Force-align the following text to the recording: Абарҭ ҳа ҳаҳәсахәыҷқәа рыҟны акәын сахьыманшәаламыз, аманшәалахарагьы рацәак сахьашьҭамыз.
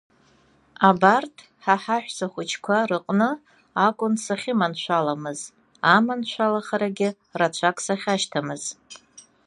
Абарҭ 0.87 1.35
ҳа 1.63 1.75
ҳаҳәсахәыҷқәа 1.83 2.77
рыҟны 2.89 3.29
акәын 3.85 4.13
сахьыманшәаламыз, 4.23 5.39
аманшәалахарагьы 5.95 7.09
рацәак 7.39 7.77
сахьашьҭамыз. 7.85 8.63